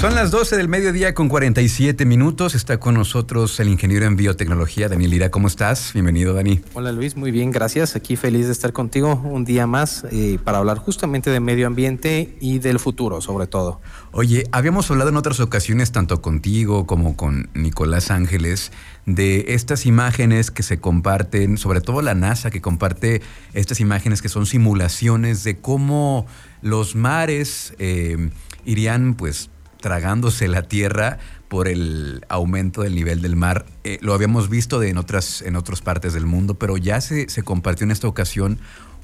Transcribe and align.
Son 0.00 0.14
las 0.14 0.30
12 0.30 0.56
del 0.56 0.68
mediodía 0.68 1.12
con 1.12 1.28
47 1.28 2.04
minutos. 2.06 2.54
Está 2.54 2.78
con 2.78 2.94
nosotros 2.94 3.58
el 3.58 3.68
ingeniero 3.68 4.06
en 4.06 4.14
biotecnología, 4.14 4.88
Daniel 4.88 5.10
Lira. 5.10 5.32
¿Cómo 5.32 5.48
estás? 5.48 5.92
Bienvenido, 5.92 6.34
Dani. 6.34 6.60
Hola, 6.74 6.92
Luis. 6.92 7.16
Muy 7.16 7.32
bien, 7.32 7.50
gracias. 7.50 7.96
Aquí 7.96 8.14
feliz 8.14 8.46
de 8.46 8.52
estar 8.52 8.72
contigo 8.72 9.20
un 9.24 9.44
día 9.44 9.66
más 9.66 10.06
eh, 10.12 10.38
para 10.44 10.58
hablar 10.58 10.78
justamente 10.78 11.30
de 11.30 11.40
medio 11.40 11.66
ambiente 11.66 12.36
y 12.40 12.60
del 12.60 12.78
futuro, 12.78 13.20
sobre 13.20 13.48
todo. 13.48 13.80
Oye, 14.12 14.44
habíamos 14.52 14.88
hablado 14.88 15.10
en 15.10 15.16
otras 15.16 15.40
ocasiones, 15.40 15.90
tanto 15.90 16.22
contigo 16.22 16.86
como 16.86 17.16
con 17.16 17.50
Nicolás 17.54 18.12
Ángeles, 18.12 18.70
de 19.04 19.46
estas 19.48 19.84
imágenes 19.84 20.52
que 20.52 20.62
se 20.62 20.78
comparten, 20.78 21.58
sobre 21.58 21.80
todo 21.80 22.02
la 22.02 22.14
NASA 22.14 22.52
que 22.52 22.60
comparte 22.60 23.20
estas 23.52 23.80
imágenes 23.80 24.22
que 24.22 24.28
son 24.28 24.46
simulaciones 24.46 25.42
de 25.42 25.58
cómo 25.58 26.24
los 26.62 26.94
mares 26.94 27.74
eh, 27.80 28.30
irían, 28.64 29.14
pues, 29.14 29.50
tragándose 29.80 30.48
la 30.48 30.62
tierra 30.62 31.18
por 31.48 31.68
el 31.68 32.24
aumento 32.28 32.82
del 32.82 32.94
nivel 32.94 33.22
del 33.22 33.36
mar. 33.36 33.66
Eh, 33.84 33.98
lo 34.02 34.14
habíamos 34.14 34.48
visto 34.48 34.82
en, 34.82 34.98
otras, 34.98 35.42
en 35.42 35.56
otras 35.56 35.80
partes 35.80 36.12
del 36.12 36.26
mundo, 36.26 36.54
pero 36.54 36.76
ya 36.76 37.00
se, 37.00 37.28
se 37.28 37.42
compartió 37.42 37.84
en 37.84 37.90
esta 37.90 38.06
ocasión 38.06 38.58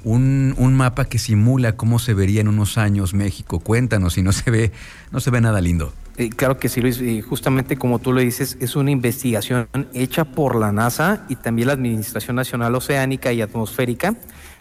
un, 0.05 0.55
un, 0.59 0.75
mapa 0.75 1.07
que 1.07 1.19
simula 1.19 1.77
cómo 1.77 1.99
se 1.99 2.13
vería 2.13 2.43
en 2.43 2.49
unos 2.49 2.77
años 2.77 3.15
México. 3.15 3.61
Cuéntanos 3.61 4.15
si 4.15 4.23
no 4.23 4.33
se 4.33 4.51
ve, 4.51 4.73
no 5.11 5.21
se 5.21 5.31
ve 5.31 5.41
nada 5.41 5.61
lindo. 5.63 5.95
Eh, 6.17 6.29
claro 6.29 6.59
que 6.59 6.69
sí, 6.69 6.81
Luis. 6.81 7.01
Y 7.01 7.23
justamente 7.23 7.77
como 7.77 7.99
tú 7.99 8.13
lo 8.13 8.21
dices, 8.21 8.57
es 8.61 8.77
una 8.77 8.91
investigación 8.91 9.67
hecha 9.95 10.25
por 10.25 10.57
la 10.57 10.71
NASA 10.71 11.25
y 11.29 11.37
también 11.37 11.69
la 11.69 11.75
Administración 11.75 12.37
Nacional 12.37 12.75
Oceánica 12.75 13.33
y 13.33 13.41
Atmosférica, 13.41 14.15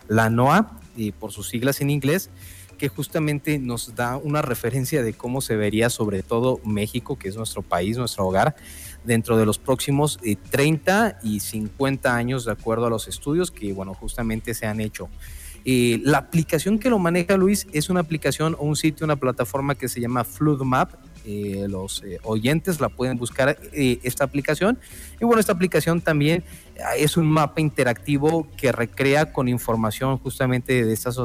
la 0.08 0.30
NOAA, 0.30 0.80
y 0.96 1.12
por 1.12 1.32
sus 1.32 1.50
siglas 1.50 1.82
en 1.82 1.90
inglés, 1.90 2.30
que 2.84 2.90
justamente 2.90 3.60
nos 3.60 3.96
da 3.96 4.18
una 4.18 4.42
referencia 4.42 5.04
de 5.04 5.14
cómo 5.14 5.40
se 5.40 5.56
vería 5.56 5.90
sobre 5.90 6.22
todo 6.22 6.60
México, 6.66 7.18
que 7.18 7.30
es 7.30 7.38
nuestro 7.38 7.62
país, 7.62 7.98
nuestro 7.98 8.28
hogar, 8.28 8.58
dentro 9.06 9.38
de 9.38 9.46
los 9.46 9.58
próximos 9.58 10.20
30 10.50 11.08
eh, 11.08 11.16
y 11.24 11.40
50 11.40 12.14
años, 12.14 12.44
de 12.44 12.52
acuerdo 12.52 12.88
a 12.88 12.90
los 12.90 13.08
estudios 13.08 13.52
que, 13.52 13.72
bueno, 13.72 13.94
justamente 13.94 14.54
se 14.54 14.66
han 14.66 14.82
hecho. 14.82 15.08
Eh, 15.64 16.02
la 16.04 16.18
aplicación 16.18 16.78
que 16.78 16.90
lo 16.90 17.00
maneja 17.00 17.38
Luis 17.38 17.68
es 17.72 17.90
una 17.90 18.02
aplicación 18.02 18.54
o 18.60 18.66
un 18.66 18.76
sitio, 18.76 19.06
una 19.06 19.16
plataforma 19.16 19.76
que 19.76 19.88
se 19.88 20.02
llama 20.02 20.26
FloodMap, 20.26 20.92
eh, 21.26 21.68
los 21.70 22.04
eh, 22.04 22.20
oyentes 22.24 22.82
la 22.82 22.90
pueden 22.90 23.18
buscar 23.18 23.58
eh, 23.72 24.00
esta 24.04 24.24
aplicación. 24.24 24.78
Y 25.22 25.26
bueno, 25.26 25.40
esta 25.40 25.54
aplicación 25.54 26.02
también 26.02 26.44
es 26.98 27.18
un 27.18 27.28
mapa 27.28 27.62
interactivo 27.62 28.48
que 28.58 28.72
recrea 28.72 29.32
con 29.32 29.48
información 29.48 30.18
justamente 30.18 30.84
de 30.86 30.94
estas 30.94 31.18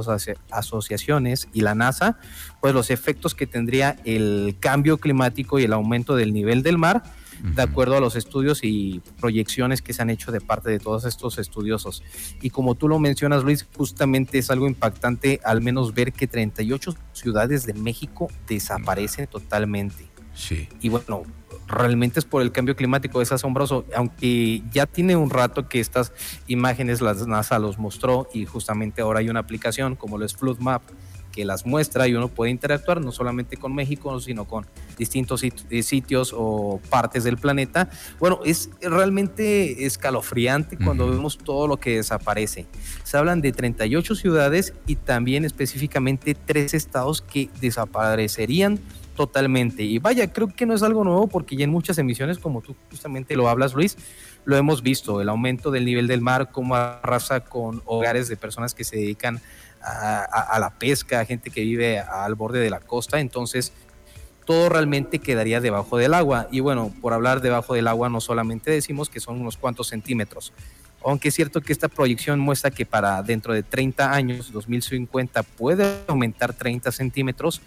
asociaciones 0.51 1.49
y 1.53 1.63
la 1.63 1.75
NASA, 1.75 2.19
pues 2.61 2.75
los 2.75 2.91
efectos 2.91 3.35
que 3.35 3.47
tendría 3.47 3.97
el 4.05 4.57
cambio 4.61 4.99
climático 4.99 5.59
y 5.59 5.65
el 5.65 5.73
aumento 5.73 6.17
del 6.17 6.33
nivel 6.33 6.63
del 6.63 6.79
mar 6.79 7.03
de 7.43 7.63
acuerdo 7.63 7.97
a 7.97 8.01
los 8.01 8.17
estudios 8.17 8.61
y 8.63 9.01
proyecciones 9.21 9.83
que 9.83 9.93
se 9.93 10.03
han 10.03 10.11
hecho 10.11 10.33
de 10.33 10.41
parte 10.41 10.71
de 10.71 10.79
todos 10.79 11.05
estos 11.05 11.39
estudiosos. 11.39 12.03
Y 12.41 12.51
como 12.51 12.75
tú 12.75 12.89
lo 12.89 12.99
mencionas, 12.99 13.45
Luis, 13.45 13.67
justamente 13.77 14.39
es 14.39 14.51
algo 14.51 14.67
impactante 14.67 15.41
al 15.45 15.61
menos 15.61 15.95
ver 15.95 16.13
que 16.13 16.27
38 16.27 16.95
ciudades 17.13 17.67
de 17.67 17.75
México 17.75 18.29
desaparecen 18.49 19.27
totalmente. 19.27 20.09
Sí. 20.35 20.69
Y 20.81 20.89
bueno, 20.89 21.25
realmente 21.69 22.19
es 22.19 22.25
por 22.25 22.43
el 22.43 22.51
cambio 22.51 22.75
climático, 22.75 23.21
es 23.21 23.31
asombroso, 23.31 23.85
aunque 23.95 24.63
ya 24.73 24.87
tiene 24.87 25.17
un 25.17 25.31
rato 25.31 25.69
que 25.69 25.81
estas 25.81 26.13
imágenes 26.47 27.01
la 27.01 27.15
NASA 27.15 27.59
los 27.59 27.79
mostró 27.79 28.29
y 28.33 28.47
justamente 28.47 29.03
ahora 29.03 29.21
hay 29.21 29.29
una 29.29 29.41
aplicación 29.41 29.95
como 29.95 30.19
lo 30.19 30.25
es 30.25 30.35
Flood 30.35 30.59
Map 30.59 30.83
que 31.39 31.45
las 31.45 31.65
muestra 31.65 32.09
y 32.09 32.15
uno 32.15 32.27
puede 32.27 32.51
interactuar 32.51 33.01
no 33.01 33.13
solamente 33.13 33.57
con 33.57 33.73
México, 33.73 34.19
sino 34.19 34.45
con 34.45 34.67
distintos 34.97 35.45
eh, 35.45 35.83
sitios 35.85 36.35
o 36.37 36.81
partes 36.91 37.23
del 37.23 37.39
planeta. 37.39 37.91
Bueno, 38.19 38.41
es 38.45 38.71
realmente 38.81 39.87
escalofriante 39.87 40.77
cuando 40.77 41.09
vemos 41.09 41.39
todo 41.39 41.69
lo 41.69 41.77
que 41.77 41.95
desaparece. 41.95 42.67
Se 43.05 43.17
hablan 43.17 43.41
de 43.41 43.53
38 43.53 44.17
ciudades 44.17 44.75
y 44.89 44.97
también 44.97 45.45
específicamente 45.45 46.35
tres 46.35 46.75
estados 46.75 47.23
que 47.23 47.49
desaparecerían 47.61 48.81
totalmente. 49.19 49.83
Y 49.83 49.99
vaya, 49.99 50.33
creo 50.33 50.47
que 50.47 50.65
no 50.65 50.75
es 50.75 50.85
algo 50.85 51.03
nuevo 51.03 51.27
porque 51.27 51.57
ya 51.57 51.65
en 51.65 51.71
muchas 51.71 51.99
emisiones, 51.99 52.39
como 52.39 52.61
tú 52.61 52.77
justamente 52.89 53.35
lo 53.35 53.49
hablas, 53.49 53.75
Luis, 53.75 53.99
lo 54.45 54.57
hemos 54.57 54.81
visto, 54.81 55.21
el 55.21 55.29
aumento 55.29 55.73
del 55.73 55.87
nivel 55.87 56.07
del 56.07 56.21
mar, 56.21 56.53
cómo 56.53 56.77
arrasa 56.77 57.41
con 57.41 57.83
hogares 57.85 58.29
de 58.29 58.37
personas 58.37 58.75
que 58.75 58.85
se 58.85 58.95
dedican 58.95 59.41
a, 59.83 60.57
la 60.61 60.71
pesca, 60.71 61.25
gente 61.25 61.51
que 61.51 61.63
vive 61.63 61.99
al 61.99 62.37
borde 62.37 62.61
de 62.61 62.71
la 62.71 62.79
costa, 62.79 63.19
entonces 63.19 63.73
todo 64.47 64.69
realmente 64.69 65.19
quedaría 65.19 65.61
debajo 65.61 65.99
del 65.99 66.15
agua. 66.15 66.47
Y 66.53 66.61
bueno, 66.61 66.95
por 67.01 67.13
hablar 67.13 67.41
debajo 67.41 67.75
del 67.75 67.89
agua 67.89 68.09
no 68.09 68.21
solamente 68.21 68.71
decimos 68.71 69.11
que 69.11 69.19
son 69.19 69.41
unos 69.41 69.57
cuantos 69.57 69.89
centímetros, 69.89 70.53
aunque 71.05 71.29
es 71.29 71.35
cierto 71.35 71.61
que 71.61 71.73
esta 71.73 71.89
proyección 71.89 72.39
muestra 72.39 72.71
que 72.71 72.87
para 72.87 73.21
dentro 73.25 73.53
de 73.53 73.65
30 73.65 74.13
años, 74.13 74.53
2050, 74.53 75.43
puede 75.43 76.03
aumentar 76.07 76.53
30 76.53 76.93
centímetros, 76.93 77.61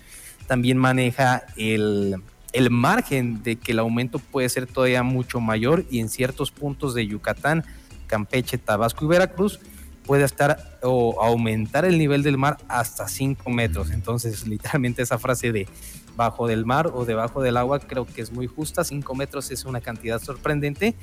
también 0.52 0.78
maneja 0.78 1.44
el, 1.56 2.22
el 2.52 2.70
margen 2.72 3.42
de 3.42 3.56
que 3.56 3.72
el 3.72 3.80
aumento 3.80 4.20
puede 4.20 4.50
ser 4.50 4.68
todavía 4.68 5.02
mucho 5.02 5.40
mayor 5.40 5.86
y 5.90 6.02
en 6.02 6.10
ciertos 6.10 6.52
puntos 6.52 6.94
de 6.94 7.08
Yucatán, 7.08 7.64
Campeche, 8.06 8.58
Tabasco 8.58 9.06
y 9.06 9.08
Veracruz, 9.08 9.62
puede 10.06 10.26
estar 10.26 10.78
o 10.84 11.24
aumentar 11.24 11.86
el 11.86 11.98
nivel 11.98 12.22
del 12.22 12.38
mar 12.38 12.58
hasta 12.68 13.08
5 13.08 13.50
metros. 13.50 13.92
Entonces, 13.92 14.46
literalmente 14.46 15.02
esa 15.02 15.18
frase 15.18 15.54
de 15.54 15.70
bajo 16.18 16.48
del 16.48 16.66
mar 16.66 16.92
o 16.94 17.06
debajo 17.06 17.42
del 17.42 17.56
agua 17.56 17.80
creo 17.80 18.06
que 18.06 18.20
es 18.20 18.34
muy 18.34 18.48
justa. 18.48 18.84
5 18.84 19.16
metros 19.16 19.52
es 19.52 19.64
una 19.64 19.80
cantidad 19.80 20.22
sorprendente. 20.22 20.96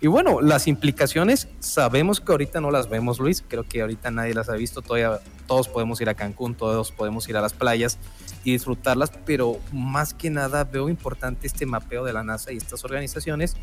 Y 0.00 0.06
bueno, 0.06 0.40
las 0.40 0.68
implicaciones 0.68 1.48
sabemos 1.58 2.20
que 2.20 2.30
ahorita 2.30 2.60
no 2.60 2.70
las 2.70 2.88
vemos, 2.88 3.18
Luis. 3.18 3.42
Creo 3.46 3.64
que 3.64 3.80
ahorita 3.80 4.10
nadie 4.12 4.32
las 4.32 4.48
ha 4.48 4.54
visto. 4.54 4.80
Todavía 4.80 5.18
todos 5.46 5.68
podemos 5.68 6.00
ir 6.00 6.08
a 6.08 6.14
Cancún, 6.14 6.54
todos 6.54 6.92
podemos 6.92 7.28
ir 7.28 7.36
a 7.36 7.40
las 7.40 7.52
playas 7.52 7.98
y 8.44 8.52
disfrutarlas, 8.52 9.10
pero 9.26 9.58
más 9.72 10.14
que 10.14 10.30
nada 10.30 10.62
veo 10.64 10.88
importante 10.88 11.46
este 11.48 11.66
mapeo 11.66 12.04
de 12.04 12.12
la 12.12 12.22
NASA 12.22 12.52
y 12.52 12.56
estas 12.56 12.84
organizaciones 12.84 13.56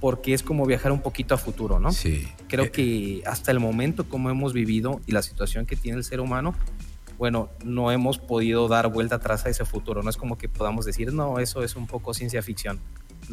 porque 0.00 0.32
es 0.32 0.42
como 0.42 0.64
viajar 0.64 0.92
un 0.92 1.02
poquito 1.02 1.34
a 1.34 1.36
futuro, 1.36 1.78
¿no? 1.78 1.92
Sí. 1.92 2.26
Creo 2.48 2.64
eh, 2.64 2.70
que 2.70 3.22
hasta 3.26 3.50
el 3.50 3.60
momento 3.60 4.08
como 4.08 4.30
hemos 4.30 4.54
vivido 4.54 5.02
y 5.06 5.12
la 5.12 5.22
situación 5.22 5.66
que 5.66 5.76
tiene 5.76 5.98
el 5.98 6.04
ser 6.04 6.20
humano, 6.20 6.54
bueno, 7.18 7.50
no 7.64 7.92
hemos 7.92 8.18
podido 8.18 8.66
dar 8.66 8.88
vuelta 8.88 9.16
atrás 9.16 9.44
a 9.44 9.50
ese 9.50 9.66
futuro. 9.66 10.02
No 10.02 10.08
es 10.08 10.16
como 10.16 10.38
que 10.38 10.48
podamos 10.48 10.86
decir, 10.86 11.12
no, 11.12 11.38
eso 11.38 11.62
es 11.62 11.76
un 11.76 11.86
poco 11.86 12.14
ciencia 12.14 12.42
ficción. 12.42 12.80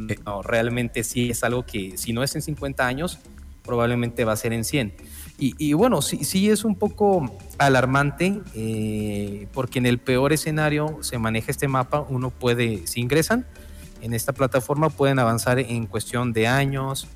Eh, 0.10 0.18
no, 0.26 0.42
realmente 0.42 1.04
sí 1.04 1.30
es 1.30 1.44
algo 1.44 1.66
que 1.66 1.98
si 1.98 2.14
no 2.14 2.24
es 2.24 2.36
en 2.36 2.42
50 2.42 2.86
años, 2.86 3.20
probablemente 3.64 4.26
va 4.26 4.34
a 4.34 4.38
ser 4.38 4.54
en 4.54 4.64
100. 4.64 4.94
Y, 5.40 5.74
bueno, 5.74 6.02
sí, 6.02 6.24
sí 6.24 6.50
es 6.50 6.66
un 6.66 6.74
poco 6.74 7.32
alarmante 7.60 8.42
eh, 8.56 9.48
porque 9.54 9.78
en 9.78 9.86
el 9.86 10.00
peor 10.00 10.34
escenario 10.34 10.98
se 11.02 11.20
maneja 11.20 11.52
este 11.52 11.68
mapa, 11.68 12.04
uno 12.10 12.32
puede, 12.32 12.88
si 12.88 13.02
ingresan, 13.02 13.46
en 14.02 14.16
esta 14.16 14.34
plataforma 14.34 14.90
pueden 14.90 15.20
avanzar 15.20 15.60
en 15.60 15.86
cuestión 15.86 16.34
de 16.34 16.48
años, 16.48 17.08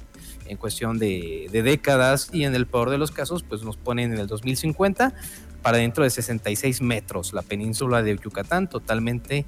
en 0.51 0.57
cuestión 0.57 0.99
de, 0.99 1.49
décadas 1.51 2.29
y 2.31 2.43
en 2.43 2.53
el 2.53 2.67
peor 2.67 2.89
de 2.89 2.97
los 2.97 3.09
casos 3.09 3.41
pues 3.41 3.63
nos 3.63 3.77
ponen 3.77 4.13
en 4.13 4.19
el 4.19 4.27
2050 4.27 5.13
para 5.61 5.77
dentro 5.77 6.03
de 6.03 6.09
66 6.09 6.81
metros 6.81 7.33
la 7.33 7.41
península 7.41 8.03
de 8.03 8.17
Yucatán 8.17 8.69
totalmente 8.69 9.45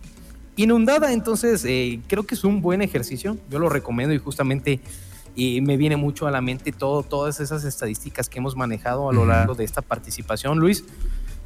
inundada. 0.56 1.14
Entonces 1.14 1.64
eh, 1.66 2.00
creo 2.08 2.24
que 2.24 2.36
es 2.36 2.44
un 2.44 2.62
buen 2.62 2.81
ejercicio, 2.81 3.38
yo 3.50 3.59
lo 3.59 3.69
recomiendo 3.69 4.14
y 4.14 4.19
justamente 4.19 4.80
y 5.36 5.62
me 5.62 5.78
viene 5.78 5.97
mucho 5.97 6.28
a 6.28 6.31
la 6.31 6.41
mente 6.41 6.72
todo, 6.72 7.02
todas 7.02 7.40
esas 7.40 7.64
estadísticas 7.64 8.30
que 8.30 8.38
hemos 8.38 8.56
manejado 8.56 9.09
a 9.09 9.14
lo 9.14 9.25
largo 9.25 9.56
de 9.56 9.64
esta 9.64 9.81
participación, 9.81 10.59
Luis 10.59 10.84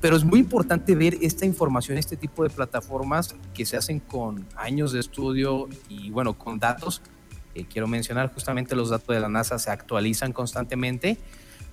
pero 0.01 0.15
es 0.15 0.23
muy 0.23 0.39
importante 0.39 0.95
ver 0.95 1.17
esta 1.21 1.45
información, 1.45 1.97
este 1.97 2.17
tipo 2.17 2.43
de 2.43 2.49
plataformas 2.49 3.35
que 3.53 3.65
se 3.65 3.77
hacen 3.77 3.99
con 3.99 4.45
años 4.55 4.91
de 4.91 4.99
estudio 4.99 5.67
y 5.89 6.11
bueno, 6.11 6.37
con 6.37 6.59
datos. 6.59 7.01
Eh, 7.55 7.65
quiero 7.67 7.87
mencionar 7.87 8.31
justamente 8.31 8.75
los 8.75 8.89
datos 8.89 9.15
de 9.15 9.19
la 9.19 9.29
NASA 9.29 9.57
se 9.57 9.71
actualizan 9.71 10.33
constantemente 10.33 11.17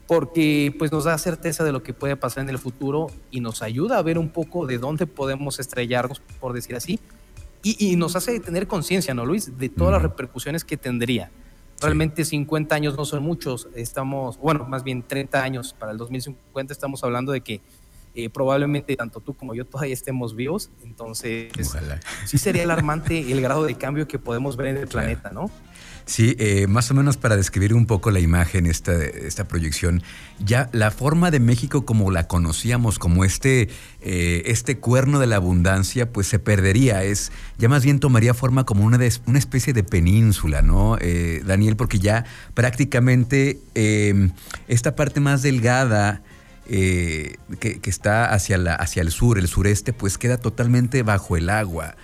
porque 0.07 0.75
pues 0.79 0.93
nos 0.93 1.05
da 1.05 1.17
certeza 1.19 1.65
de 1.65 1.73
lo 1.73 1.83
que 1.83 1.93
puede 1.93 2.17
pasar 2.17 2.45
en 2.45 2.51
el 2.51 2.59
futuro 2.59 3.09
y 3.31 3.41
nos 3.41 3.63
ayuda 3.63 3.99
a 3.99 4.03
ver 4.03 4.19
un 4.19 4.31
poco 4.31 4.67
de 4.67 4.79
dónde 4.79 5.07
podemos 5.07 5.59
estrellarnos, 5.59 6.21
por 6.41 6.53
decir 6.53 6.77
así, 6.77 7.01
y, 7.65 7.97
nos 7.97 8.15
hace 8.15 8.39
tener 8.41 8.67
conciencia, 8.67 9.15
¿no, 9.15 9.25
Luis? 9.25 9.57
De 9.59 9.71
todas 9.71 9.93
las 9.95 10.03
repercusiones 10.03 10.65
que 10.65 10.77
tendría. 10.77 11.31
Realmente 11.81 12.25
50 12.25 12.75
años 12.75 12.97
no 12.97 13.05
son 13.05 13.23
muchos, 13.23 13.69
estamos, 13.75 14.39
bueno, 14.39 14.65
más 14.67 14.85
bien 14.85 15.03
30 15.03 15.43
años 15.43 15.75
para 15.79 15.93
el 15.93 15.99
2050, 15.99 16.73
estamos 16.73 17.03
hablando 17.03 17.33
de 17.33 17.41
que 17.41 17.61
eh, 18.15 18.31
probablemente 18.31 18.97
tanto 18.97 19.21
tú 19.21 19.35
como 19.35 19.55
yo 19.55 19.65
todavía 19.67 19.95
estemos 19.95 20.37
vivos. 20.37 20.71
Entonces, 20.83 21.53
sí 22.27 22.39
sería 22.39 22.63
alarmante 22.63 23.19
el 23.33 23.41
grado 23.41 23.65
de 23.65 23.75
cambio 23.75 24.09
que 24.09 24.19
podemos 24.19 24.57
ver 24.57 24.69
en 24.69 24.77
el 24.79 24.89
planeta, 24.89 25.31
¿no? 25.31 25.51
Sí, 26.07 26.37
eh, 26.39 26.67
más 26.67 26.91
o 26.91 26.95
menos 26.95 27.17
para 27.17 27.35
describir 27.35 27.73
un 27.73 27.87
poco 27.87 28.11
la 28.11 28.21
imagen, 28.21 28.67
esta, 28.67 28.93
esta 29.03 29.49
proyección, 29.49 30.03
ya 30.39 30.69
la 30.73 30.91
forma 30.91 31.31
de 31.31 31.41
México 31.41 31.87
como 31.87 32.11
la 32.11 32.29
conocíamos, 32.29 32.99
como 32.99 33.25
este, 33.25 33.71
eh, 34.03 34.43
este 34.45 34.77
cuerno 34.77 35.19
de 35.19 35.27
la 35.27 35.37
abundancia, 35.37 36.13
pues 36.13 36.27
se 36.27 36.39
perdería. 36.39 37.05
Es, 37.05 37.33
ya 37.57 37.71
más 37.71 37.85
bien 37.85 38.01
tomaría 38.01 38.35
forma 38.35 38.65
como 38.67 38.85
una, 38.85 38.99
una 39.27 39.39
especie 39.39 39.73
de 39.73 39.83
península, 39.83 40.61
¿no, 40.61 40.99
eh, 41.01 41.43
Daniel? 41.47 41.75
Porque 41.77 41.99
ya 41.99 42.27
prácticamente 42.53 43.61
em, 43.75 44.33
esta 44.69 44.97
parte 44.97 45.21
más 45.21 45.41
delgada, 45.41 46.23
que, 46.67 47.39
está 47.85 48.33
hacia, 48.33 48.59
la, 48.59 48.75
hacia 48.75 49.03
el 49.03 49.11
sur, 49.11 49.39
el 49.39 49.49
sureste, 49.49 49.93
pues 49.93 50.19
queda 50.19 50.39
totalmente 50.39 51.03
bajo 51.03 51.37
el 51.37 51.51
agua, 51.51 51.97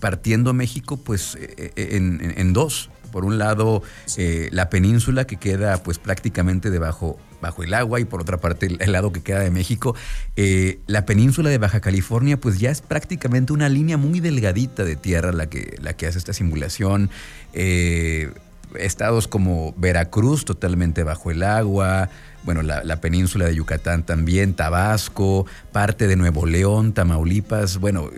partiendo 0.00 0.52
México 0.54 0.96
pues 0.96 1.36
en, 1.76 2.34
en 2.36 2.52
dos 2.52 2.90
por 3.08 3.24
un 3.24 3.38
lado 3.38 3.82
eh, 4.16 4.48
la 4.52 4.70
península 4.70 5.26
que 5.26 5.36
queda 5.36 5.82
pues 5.82 5.98
prácticamente 5.98 6.70
debajo 6.70 7.18
bajo 7.40 7.62
el 7.62 7.72
agua 7.74 8.00
y 8.00 8.04
por 8.04 8.20
otra 8.20 8.38
parte 8.38 8.66
el, 8.78 8.92
lado 8.92 9.12
que 9.12 9.22
queda 9.22 9.40
de 9.40 9.50
México. 9.50 9.94
Eh, 10.36 10.80
la 10.86 11.06
península 11.06 11.50
de 11.50 11.58
Baja 11.58 11.80
California 11.80 12.38
pues 12.38 12.58
ya 12.58 12.70
es 12.70 12.80
prácticamente 12.80 13.52
una 13.52 13.68
línea 13.68 13.96
muy 13.96 14.20
delgadita 14.20 14.84
de 14.84 14.96
tierra 14.96 15.32
la 15.32 15.48
que, 15.48 15.76
la 15.80 15.94
que 15.94 16.06
hace 16.06 16.18
esta 16.18 16.32
simulación. 16.32 17.10
Eh, 17.52 18.32
estados 18.76 19.28
como 19.28 19.72
Veracruz 19.76 20.44
totalmente 20.44 21.02
bajo 21.02 21.30
el 21.30 21.42
agua, 21.42 22.08
bueno, 22.44 22.62
la, 22.62 22.82
la, 22.84 23.00
península 23.00 23.46
de 23.46 23.54
Yucatán 23.54 24.04
también, 24.04 24.54
Tabasco, 24.54 25.46
parte 25.72 26.06
de 26.06 26.16
Nuevo 26.16 26.46
León, 26.46 26.92
Tamaulipas, 26.92 27.78
bueno, 27.78 28.10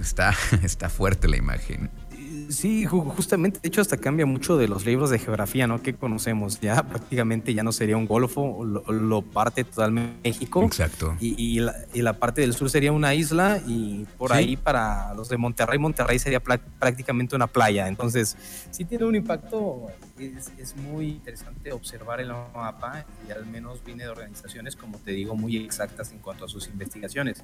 está, 0.00 0.34
está 0.62 0.88
fuerte 0.88 1.28
la 1.28 1.36
imagen. 1.36 1.90
Sí, 2.48 2.84
justamente, 2.86 3.60
de 3.60 3.68
hecho 3.68 3.80
hasta 3.80 3.96
cambia 3.96 4.26
mucho 4.26 4.56
de 4.56 4.68
los 4.68 4.84
libros 4.84 5.10
de 5.10 5.18
geografía, 5.18 5.66
¿no? 5.66 5.82
Que 5.82 5.94
conocemos, 5.94 6.60
ya 6.60 6.82
prácticamente 6.82 7.54
ya 7.54 7.62
no 7.62 7.72
sería 7.72 7.96
un 7.96 8.06
golfo, 8.06 8.64
lo, 8.64 9.22
parte 9.22 9.64
totalmente 9.64 10.16
México. 10.22 10.62
Exacto. 10.64 11.16
Y, 11.20 11.60
la, 11.60 12.12
parte 12.18 12.40
del 12.40 12.54
sur 12.54 12.70
sería 12.70 12.92
una 12.92 13.14
isla 13.14 13.60
y 13.66 14.06
por 14.18 14.32
ahí 14.32 14.56
para 14.56 15.14
los 15.14 15.28
de 15.28 15.36
Monterrey, 15.36 15.78
Monterrey 15.78 16.18
sería 16.18 16.40
prácticamente 16.40 17.36
una 17.36 17.46
playa. 17.46 17.88
Entonces, 17.88 18.36
sí 18.70 18.84
tiene 18.84 19.04
un 19.04 19.14
impacto, 19.14 19.86
es, 20.18 20.52
es, 20.58 20.76
muy 20.76 21.08
interesante 21.08 21.72
observar 21.72 22.20
el 22.20 22.28
mapa 22.28 23.04
y 23.26 23.32
al 23.32 23.46
menos 23.46 23.84
viene 23.84 24.04
de 24.04 24.10
organizaciones, 24.10 24.76
como 24.76 24.98
te 24.98 25.12
digo, 25.12 25.34
muy 25.34 25.56
exactas 25.56 26.12
en 26.12 26.18
cuanto 26.18 26.44
a 26.44 26.48
sus 26.48 26.68
investigaciones. 26.68 27.42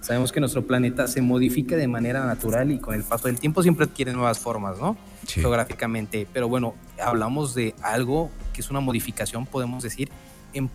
Sabemos 0.00 0.30
que 0.30 0.40
nuestro 0.40 0.66
planeta 0.66 1.08
se 1.08 1.20
modifica 1.20 1.76
de 1.76 1.88
manera 1.88 2.24
natural 2.24 2.70
y 2.70 2.78
con 2.78 2.94
el 2.94 3.02
paso 3.02 3.26
del 3.26 3.40
tiempo 3.40 3.62
siempre 3.62 3.84
adquiere 3.86 4.12
nuevas 4.12 4.38
formas, 4.38 4.78
¿no? 4.78 4.96
Geográficamente. 5.26 6.26
Pero 6.32 6.48
bueno, 6.48 6.74
hablamos 7.02 7.54
de 7.54 7.74
algo 7.82 8.30
que 8.52 8.60
es 8.60 8.70
una 8.70 8.80
modificación, 8.80 9.46
podemos 9.46 9.82
decir, 9.82 10.10
en... 10.52 10.70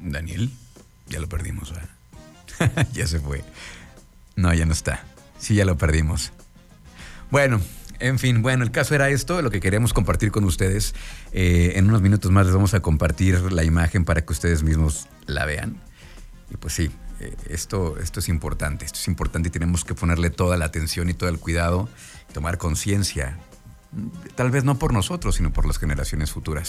Daniel, 0.00 0.50
ya 1.08 1.20
lo 1.20 1.28
perdimos, 1.28 1.72
ya 2.92 3.06
se 3.06 3.20
fue. 3.20 3.42
No, 4.36 4.52
ya 4.52 4.66
no 4.66 4.72
está. 4.72 5.04
Sí, 5.38 5.54
ya 5.54 5.64
lo 5.64 5.76
perdimos. 5.76 6.32
Bueno, 7.30 7.60
en 7.98 8.18
fin, 8.18 8.42
bueno, 8.42 8.64
el 8.64 8.70
caso 8.70 8.94
era 8.94 9.08
esto, 9.08 9.40
lo 9.42 9.50
que 9.50 9.60
queremos 9.60 9.92
compartir 9.92 10.30
con 10.30 10.44
ustedes. 10.44 10.94
Eh, 11.32 11.72
en 11.76 11.88
unos 11.88 12.02
minutos 12.02 12.30
más 12.30 12.46
les 12.46 12.54
vamos 12.54 12.74
a 12.74 12.80
compartir 12.80 13.52
la 13.52 13.64
imagen 13.64 14.04
para 14.04 14.24
que 14.24 14.32
ustedes 14.32 14.62
mismos 14.62 15.08
la 15.26 15.46
vean. 15.46 15.80
Y 16.52 16.56
pues 16.58 16.74
sí, 16.74 16.90
eh, 17.20 17.34
esto, 17.48 17.98
esto 17.98 18.20
es 18.20 18.28
importante, 18.28 18.84
esto 18.84 18.98
es 18.98 19.08
importante 19.08 19.48
y 19.48 19.52
tenemos 19.52 19.84
que 19.84 19.94
ponerle 19.94 20.30
toda 20.30 20.56
la 20.56 20.66
atención 20.66 21.08
y 21.08 21.14
todo 21.14 21.30
el 21.30 21.38
cuidado, 21.38 21.88
tomar 22.34 22.58
conciencia, 22.58 23.38
tal 24.34 24.50
vez 24.50 24.64
no 24.64 24.78
por 24.78 24.92
nosotros, 24.92 25.36
sino 25.36 25.52
por 25.52 25.66
las 25.66 25.78
generaciones 25.78 26.30
futuras. 26.30 26.68